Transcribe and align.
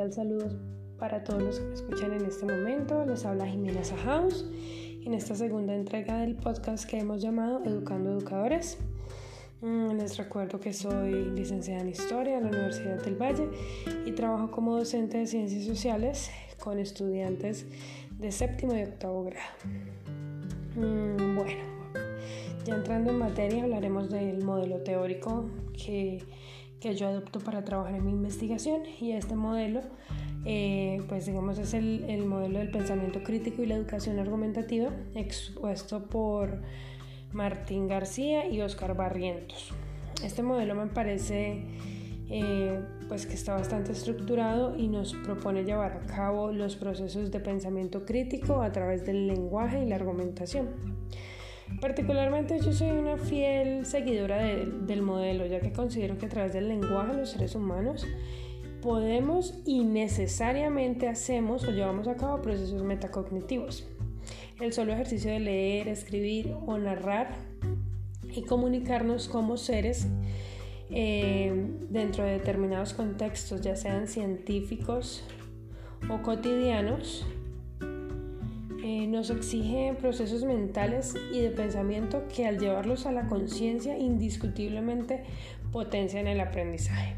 cordial 0.00 0.12
saludo 0.12 0.48
para 0.98 1.22
todos 1.24 1.42
los 1.42 1.58
que 1.58 1.66
me 1.66 1.74
escuchan 1.74 2.12
en 2.14 2.24
este 2.24 2.46
momento. 2.46 3.04
Les 3.04 3.26
habla 3.26 3.46
Jimena 3.46 3.84
Sajaus 3.84 4.46
en 5.04 5.12
esta 5.12 5.34
segunda 5.34 5.74
entrega 5.74 6.20
del 6.20 6.36
podcast 6.36 6.88
que 6.88 6.98
hemos 6.98 7.20
llamado 7.20 7.62
Educando 7.64 8.10
Educadores. 8.12 8.78
Mm, 9.60 9.98
les 9.98 10.16
recuerdo 10.16 10.58
que 10.58 10.72
soy 10.72 11.30
licenciada 11.32 11.82
en 11.82 11.90
Historia 11.90 12.38
en 12.38 12.44
la 12.44 12.48
Universidad 12.48 13.02
del 13.02 13.20
Valle 13.20 13.50
y 14.06 14.12
trabajo 14.12 14.50
como 14.50 14.74
docente 14.74 15.18
de 15.18 15.26
Ciencias 15.26 15.64
Sociales 15.64 16.30
con 16.58 16.78
estudiantes 16.78 17.66
de 18.18 18.32
séptimo 18.32 18.74
y 18.74 18.82
octavo 18.82 19.24
grado. 19.24 19.52
Mm, 20.76 21.36
bueno, 21.36 21.62
ya 22.64 22.74
entrando 22.74 23.10
en 23.10 23.18
materia 23.18 23.64
hablaremos 23.64 24.08
del 24.08 24.42
modelo 24.44 24.78
teórico 24.78 25.50
que 25.74 26.24
que 26.80 26.94
yo 26.94 27.08
adopto 27.08 27.40
para 27.40 27.64
trabajar 27.64 27.94
en 27.94 28.06
mi 28.06 28.12
investigación 28.12 28.82
y 29.00 29.12
este 29.12 29.36
modelo 29.36 29.82
eh, 30.46 31.02
pues 31.08 31.26
digamos 31.26 31.58
es 31.58 31.74
el, 31.74 32.04
el, 32.08 32.24
modelo 32.24 32.60
del 32.60 32.70
pensamiento 32.70 33.22
crítico 33.22 33.62
y 33.62 33.66
la 33.66 33.74
educación 33.74 34.18
argumentativa 34.18 34.90
expuesto 35.14 36.04
por 36.04 36.62
Martín 37.32 37.86
García 37.86 38.48
y 38.48 38.60
Oscar 38.60 38.96
Barrientos. 38.96 39.72
Este 40.24 40.42
modelo 40.42 40.74
me 40.74 40.86
parece 40.86 41.64
eh, 42.32 42.80
pues 43.08 43.26
que 43.26 43.34
está 43.34 43.54
bastante 43.54 43.92
estructurado 43.92 44.76
y 44.76 44.88
nos 44.88 45.14
propone 45.14 45.64
llevar 45.64 45.92
a 45.92 46.06
cabo 46.06 46.52
los 46.52 46.76
procesos 46.76 47.30
de 47.30 47.40
pensamiento 47.40 48.04
crítico 48.04 48.62
a 48.62 48.70
través 48.70 49.04
del 49.04 49.26
lenguaje 49.26 49.82
y 49.82 49.88
la 49.88 49.96
argumentación. 49.96 50.68
Particularmente 51.80 52.58
yo 52.60 52.72
soy 52.72 52.90
una 52.90 53.16
fiel 53.16 53.86
seguidora 53.86 54.38
del 54.38 55.02
modelo, 55.02 55.46
ya 55.46 55.60
que 55.60 55.72
considero 55.72 56.18
que 56.18 56.26
a 56.26 56.28
través 56.28 56.52
del 56.52 56.68
lenguaje 56.68 57.14
los 57.14 57.30
seres 57.30 57.54
humanos 57.54 58.06
podemos 58.82 59.54
y 59.64 59.84
necesariamente 59.84 61.08
hacemos 61.08 61.64
o 61.64 61.70
llevamos 61.70 62.08
a 62.08 62.16
cabo 62.16 62.42
procesos 62.42 62.82
metacognitivos. 62.82 63.86
El 64.60 64.72
solo 64.72 64.92
ejercicio 64.92 65.30
de 65.30 65.40
leer, 65.40 65.88
escribir 65.88 66.54
o 66.66 66.76
narrar 66.76 67.34
y 68.34 68.42
comunicarnos 68.42 69.28
como 69.28 69.56
seres 69.56 70.06
eh, 70.90 71.52
dentro 71.88 72.24
de 72.24 72.32
determinados 72.32 72.94
contextos, 72.94 73.60
ya 73.60 73.76
sean 73.76 74.06
científicos 74.06 75.24
o 76.10 76.22
cotidianos, 76.22 77.26
eh, 78.90 79.06
nos 79.06 79.30
exige 79.30 79.94
procesos 80.00 80.42
mentales 80.42 81.14
y 81.32 81.40
de 81.42 81.50
pensamiento 81.50 82.24
que 82.26 82.46
al 82.46 82.58
llevarlos 82.58 83.06
a 83.06 83.12
la 83.12 83.26
conciencia 83.26 83.96
indiscutiblemente 83.96 85.22
potencian 85.70 86.26
el 86.26 86.40
aprendizaje. 86.40 87.14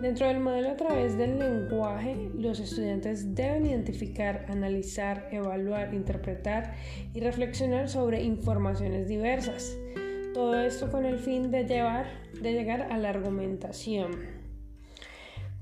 Dentro 0.00 0.28
del 0.28 0.38
modelo 0.38 0.70
a 0.70 0.76
través 0.76 1.18
del 1.18 1.40
lenguaje, 1.40 2.30
los 2.36 2.60
estudiantes 2.60 3.34
deben 3.34 3.66
identificar, 3.66 4.46
analizar, 4.48 5.28
evaluar, 5.32 5.92
interpretar 5.94 6.76
y 7.12 7.18
reflexionar 7.18 7.88
sobre 7.88 8.22
informaciones 8.22 9.08
diversas. 9.08 9.76
Todo 10.32 10.60
esto 10.60 10.92
con 10.92 11.06
el 11.06 11.18
fin 11.18 11.50
de, 11.50 11.64
llegar 12.40 12.82
a 12.92 12.98
la 12.98 13.10
argumentación 13.10 14.43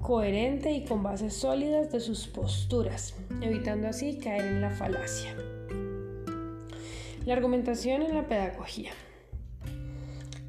coherente 0.00 0.72
y 0.72 0.84
con 0.84 1.02
bases 1.02 1.34
sólidas 1.34 1.92
de 1.92 2.00
sus 2.00 2.26
posturas, 2.26 3.14
evitando 3.40 3.88
así 3.88 4.18
caer 4.18 4.46
en 4.46 4.60
la 4.60 4.70
falacia. 4.70 5.34
La 7.26 7.34
argumentación 7.34 8.02
en 8.02 8.14
la 8.14 8.26
pedagogía. 8.26 8.92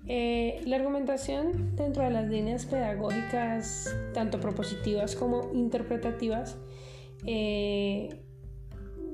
Eh, 0.08 0.62
la 0.66 0.78
argumentación 0.78 1.76
dentro 1.76 2.04
de 2.04 2.12
las 2.12 2.28
líneas 2.30 2.66
pedagógicas, 2.66 3.96
tanto 4.14 4.40
propositivas 4.40 5.16
como 5.16 5.52
interpretativas, 5.54 6.58
eh, 7.26 8.10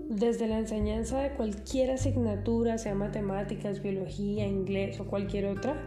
desde 0.09 0.47
la 0.47 0.59
enseñanza 0.59 1.21
de 1.21 1.31
cualquier 1.31 1.91
asignatura, 1.91 2.77
sea 2.77 2.95
matemáticas, 2.95 3.83
biología, 3.83 4.47
inglés 4.47 4.99
o 4.99 5.05
cualquier 5.05 5.47
otra, 5.47 5.85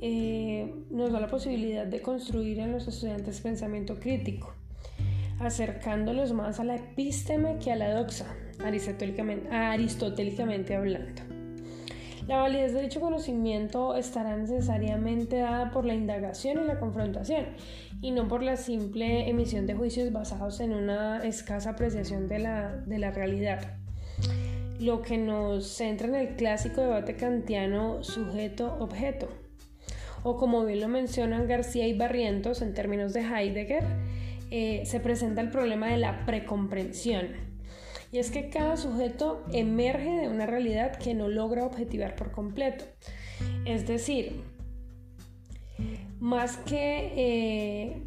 eh, 0.00 0.72
nos 0.90 1.12
da 1.12 1.20
la 1.20 1.28
posibilidad 1.28 1.86
de 1.86 2.00
construir 2.00 2.60
en 2.60 2.72
los 2.72 2.86
estudiantes 2.86 3.40
pensamiento 3.40 3.98
crítico, 3.98 4.54
acercándolos 5.40 6.32
más 6.32 6.60
a 6.60 6.64
la 6.64 6.76
epísteme 6.76 7.58
que 7.58 7.72
a 7.72 7.76
la 7.76 7.94
doxa, 7.94 8.26
aristotélicamente, 8.60 10.76
hablando. 10.76 11.22
La 12.28 12.38
validez 12.38 12.74
de 12.74 12.82
dicho 12.82 13.00
conocimiento 13.00 13.96
estará 13.96 14.36
necesariamente 14.36 15.38
dada 15.38 15.70
por 15.70 15.86
la 15.86 15.94
indagación 15.94 16.62
y 16.62 16.66
la 16.66 16.78
confrontación, 16.78 17.46
y 18.02 18.10
no 18.10 18.28
por 18.28 18.42
la 18.42 18.56
simple 18.56 19.28
emisión 19.28 19.66
de 19.66 19.74
juicios 19.74 20.12
basados 20.12 20.60
en 20.60 20.74
una 20.74 21.24
escasa 21.24 21.70
apreciación 21.70 22.28
de 22.28 22.38
la, 22.38 22.76
de 22.76 22.98
la 22.98 23.10
realidad. 23.10 23.78
Lo 24.78 25.02
que 25.02 25.18
nos 25.18 25.66
centra 25.66 26.06
en 26.06 26.14
el 26.14 26.36
clásico 26.36 26.82
debate 26.82 27.16
kantiano 27.16 28.04
sujeto-objeto 28.04 29.47
o 30.22 30.36
como 30.36 30.64
bien 30.64 30.80
lo 30.80 30.88
mencionan 30.88 31.46
García 31.46 31.86
y 31.86 31.96
Barrientos 31.96 32.62
en 32.62 32.74
términos 32.74 33.12
de 33.12 33.20
Heidegger, 33.20 33.84
eh, 34.50 34.82
se 34.86 35.00
presenta 35.00 35.40
el 35.40 35.50
problema 35.50 35.88
de 35.88 35.98
la 35.98 36.24
precomprensión. 36.24 37.28
Y 38.10 38.18
es 38.18 38.30
que 38.30 38.48
cada 38.48 38.76
sujeto 38.76 39.44
emerge 39.52 40.10
de 40.10 40.28
una 40.28 40.46
realidad 40.46 40.96
que 40.96 41.14
no 41.14 41.28
logra 41.28 41.64
objetivar 41.64 42.16
por 42.16 42.30
completo. 42.30 42.84
Es 43.66 43.86
decir, 43.86 44.40
más 46.18 46.56
que 46.56 47.12
eh, 47.16 48.02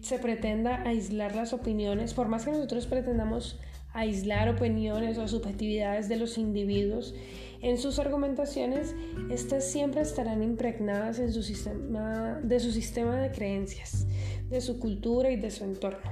se 0.00 0.18
pretenda 0.18 0.82
aislar 0.82 1.34
las 1.34 1.52
opiniones, 1.52 2.14
por 2.14 2.28
más 2.28 2.44
que 2.44 2.52
nosotros 2.52 2.86
pretendamos 2.86 3.58
aislar 3.92 4.48
opiniones 4.48 5.18
o 5.18 5.28
subjetividades 5.28 6.08
de 6.08 6.16
los 6.16 6.38
individuos, 6.38 7.14
en 7.62 7.78
sus 7.78 8.00
argumentaciones, 8.00 8.94
estas 9.30 9.70
siempre 9.70 10.00
estarán 10.00 10.42
impregnadas 10.42 11.20
en 11.20 11.32
su 11.32 11.44
sistema, 11.44 12.40
de 12.42 12.58
su 12.58 12.72
sistema 12.72 13.16
de 13.20 13.30
creencias, 13.30 14.06
de 14.50 14.60
su 14.60 14.80
cultura 14.80 15.30
y 15.30 15.36
de 15.36 15.50
su 15.52 15.62
entorno. 15.62 16.10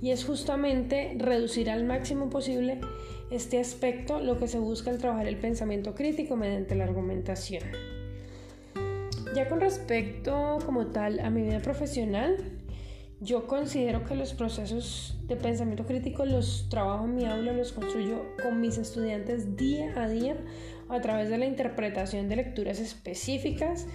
Y 0.00 0.10
es 0.10 0.24
justamente 0.24 1.14
reducir 1.18 1.68
al 1.68 1.84
máximo 1.84 2.30
posible 2.30 2.80
este 3.30 3.60
aspecto 3.60 4.20
lo 4.20 4.38
que 4.38 4.48
se 4.48 4.58
busca 4.58 4.90
al 4.90 4.96
trabajar 4.96 5.28
el 5.28 5.36
pensamiento 5.36 5.94
crítico 5.94 6.36
mediante 6.36 6.74
la 6.74 6.84
argumentación. 6.84 7.64
Ya 9.34 9.48
con 9.50 9.60
respecto 9.60 10.58
como 10.64 10.86
tal 10.86 11.20
a 11.20 11.28
mi 11.28 11.42
vida 11.42 11.60
profesional, 11.60 12.36
yo 13.20 13.46
considero 13.46 14.04
que 14.04 14.14
los 14.14 14.32
procesos 14.32 15.14
de 15.28 15.36
pensamiento 15.36 15.84
crítico 15.84 16.24
los 16.24 16.68
trabajo 16.70 17.04
en 17.04 17.14
mi 17.14 17.26
aula, 17.26 17.52
los 17.52 17.72
construyo 17.72 18.34
con 18.42 18.60
mis 18.60 18.78
estudiantes 18.78 19.56
día 19.56 19.92
a 20.02 20.08
día 20.08 20.36
a 20.88 21.00
través 21.00 21.28
de 21.28 21.36
la 21.36 21.44
interpretación 21.44 22.28
de 22.28 22.36
lecturas 22.36 22.80
específicas 22.80 23.86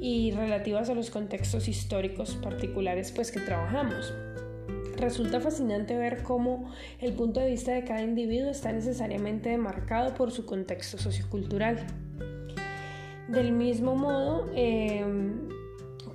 y 0.00 0.32
relativas 0.32 0.90
a 0.90 0.94
los 0.94 1.10
contextos 1.10 1.66
históricos 1.66 2.36
particulares 2.36 3.10
pues 3.10 3.32
que 3.32 3.40
trabajamos. 3.40 4.12
Resulta 4.96 5.40
fascinante 5.40 5.96
ver 5.96 6.22
cómo 6.22 6.70
el 7.00 7.14
punto 7.14 7.40
de 7.40 7.50
vista 7.50 7.72
de 7.72 7.84
cada 7.84 8.02
individuo 8.02 8.50
está 8.50 8.72
necesariamente 8.72 9.56
marcado 9.56 10.12
por 10.14 10.30
su 10.30 10.44
contexto 10.44 10.98
sociocultural. 10.98 11.86
Del 13.28 13.52
mismo 13.52 13.94
modo, 13.94 14.50
eh, 14.54 15.04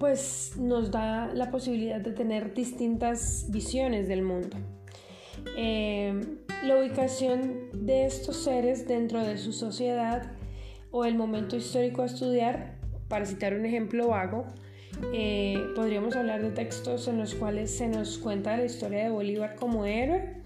pues 0.04 0.58
nos 0.58 0.92
da 0.92 1.34
la 1.34 1.50
posibilidad 1.50 2.02
de 2.02 2.12
tener 2.12 2.54
distintas 2.54 3.46
visiones 3.48 4.10
del 4.10 4.22
mundo. 4.22 4.58
Em, 5.56 6.40
la 6.62 6.78
ubicación 6.78 7.70
de 7.72 8.06
estos 8.06 8.36
seres 8.44 8.86
dentro 8.86 9.24
de 9.24 9.38
su 9.38 9.54
sociedad 9.54 10.34
o 10.92 11.06
el 11.06 11.16
momento 11.16 11.56
histórico 11.56 12.02
a 12.02 12.08
estudiar, 12.08 12.80
para 13.08 13.26
citar 13.26 13.54
un 13.54 13.66
ejemplo 13.66 14.10
vago, 14.10 14.44
eh, 15.14 15.58
podríamos 15.74 16.18
hablar 16.18 16.42
de 16.42 16.52
textos 16.52 17.08
en 17.08 17.18
los 17.18 17.34
cuales 17.34 17.72
se 17.72 17.88
nos 17.88 18.18
cuenta 18.18 18.58
la 18.58 18.66
historia 18.66 19.06
de 19.06 19.10
Bolívar 19.10 19.56
como 19.56 19.86
héroe 19.86 20.42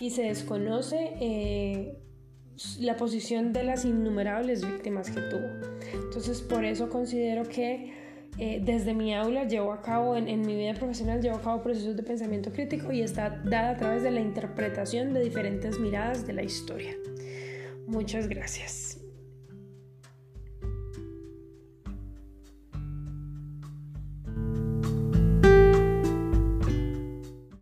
y 0.00 0.12
se 0.12 0.22
desconoce 0.22 1.12
eh, 1.20 1.98
la 2.80 2.96
posición 2.96 3.52
de 3.52 3.64
las 3.64 3.84
innumerables 3.84 4.66
víctimas 4.66 5.10
que 5.10 5.20
tuvo. 5.20 5.50
Entonces 5.92 6.40
por 6.40 6.64
eso 6.64 6.88
considero 6.88 7.42
que 7.42 8.03
eh, 8.38 8.60
desde 8.62 8.94
mi 8.94 9.14
aula 9.14 9.44
llevo 9.44 9.72
a 9.72 9.82
cabo, 9.82 10.16
en, 10.16 10.28
en, 10.28 10.42
mi 10.42 10.56
vida 10.56 10.74
profesional, 10.74 11.20
llevo 11.20 11.36
a 11.36 11.42
cabo 11.42 11.62
procesos 11.62 11.96
de 11.96 12.02
pensamiento 12.02 12.52
crítico 12.52 12.92
y 12.92 13.02
está 13.02 13.30
dada 13.44 13.70
a 13.70 13.76
través 13.76 14.02
de 14.02 14.10
la 14.10 14.20
interpretación 14.20 15.14
de 15.14 15.22
diferentes 15.22 15.78
miradas 15.78 16.26
de 16.26 16.32
la 16.32 16.42
historia. 16.42 16.96
Muchas 17.86 18.28
gracias. 18.28 19.03